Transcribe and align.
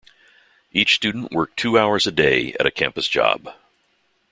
Each 0.71 0.95
student 0.95 1.31
worked 1.31 1.57
two 1.57 1.77
hours 1.77 2.07
a 2.07 2.11
day 2.11 2.55
at 2.59 2.65
a 2.65 2.71
campus 2.71 3.07
job. 3.07 3.53